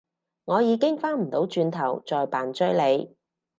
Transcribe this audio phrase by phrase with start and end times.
[0.45, 3.15] 我已經返唔到轉頭再扮追你